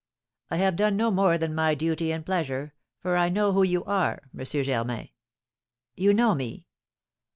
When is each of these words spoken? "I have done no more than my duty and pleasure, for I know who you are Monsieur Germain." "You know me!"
"I 0.49 0.55
have 0.57 0.77
done 0.77 0.97
no 0.97 1.11
more 1.11 1.37
than 1.37 1.53
my 1.53 1.75
duty 1.75 2.11
and 2.11 2.25
pleasure, 2.25 2.73
for 2.97 3.15
I 3.17 3.29
know 3.29 3.53
who 3.53 3.61
you 3.61 3.83
are 3.83 4.23
Monsieur 4.33 4.63
Germain." 4.63 5.09
"You 5.95 6.11
know 6.11 6.33
me!" 6.33 6.65